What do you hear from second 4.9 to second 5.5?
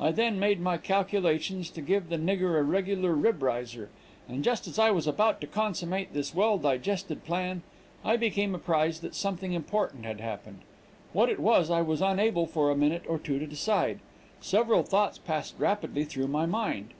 was about to